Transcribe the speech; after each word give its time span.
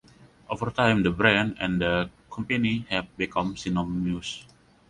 Over 0.49 0.71
time 0.71 1.03
the 1.03 1.11
brand 1.11 1.57
and 1.59 1.79
the 1.79 2.09
company 2.31 2.87
have 2.89 3.15
become 3.17 3.55
synonymous. 3.55 4.43